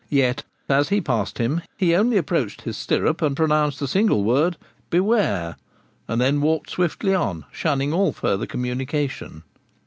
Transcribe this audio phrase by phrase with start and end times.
[0.09, 4.57] Yet, as he passed him, he only approached his stirrup and pronounced the single word
[4.89, 5.57] 'Beware!'
[6.07, 9.43] and then walked swiftly on, shunning all further communication.